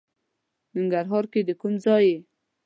ننګرهار 0.75 1.25
کې 1.31 1.41
د 1.47 1.49
کوم 1.61 1.73
ځای؟ 1.85 2.07